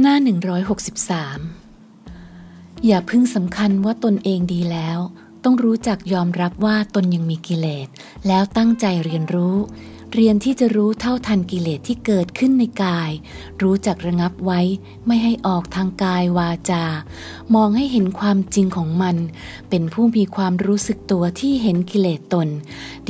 [0.00, 0.16] หน้า
[1.70, 4.98] 163 อย่าพึ่งสำคัญว่าตนเองดีแล้ว
[5.44, 7.88] ต้องรู้จักยอมรับว่าตนยังมีกิเลส
[8.26, 9.56] แล้วตั้งใจเรียนรู้
[10.14, 13.10] เรียนที่จะรู้เท่าทันกิเลสที่เกิดขึ้นในกาย
[13.62, 14.60] รู้จักระงับไว้
[15.06, 16.84] ไม่ให้ออกทางกายวาจา
[17.54, 19.16] มองให้เห็นความจริงของมัน
[19.70, 22.48] เป็นผู้มีความรู้สึกตัวที่เห็นกิเลสตน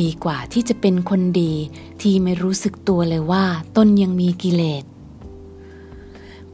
[0.00, 1.52] ดีกว่าที่จะเป็นคนดี
[2.02, 3.44] ที่ไม่รู้สึกตัวเลยว่า
[3.76, 4.84] ตนยังมีกิเลส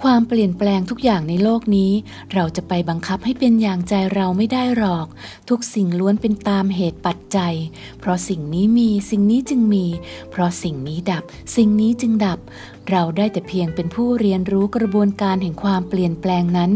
[0.02, 1.92] ความเปลี่ยนแปลงทุกอย่างในโลกนี้
[2.34, 5.06] เราจะไปบังคับให้เป็นอย่างใจเราไม่ได้หรอก
[5.48, 7.54] ทุกสิ่งล้วนเป็นตามเหตุปัจจัย
[8.00, 9.86] เพราะสิ่งนี้มีสิ่งนี้จึงมี
[10.30, 11.22] เพราะสิ่งนี้ดับ
[11.56, 12.38] สิ่งนี้จึงดับ
[12.90, 16.70] เราได้แต่เพียงเป็นผู้เรียนรู้กระบวนการแห่งความเปลี่ยนแปลงนั้น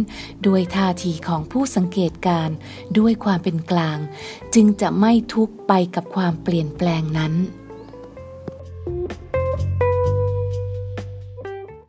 [0.46, 2.50] ด้วยท่าทีของผู้สังเกตการ
[2.98, 3.98] ด้วยความเป็นกลาง
[4.54, 7.34] จึงจะไม่ทุกข์ไปกับความเปลี่ยนแปลงนั้น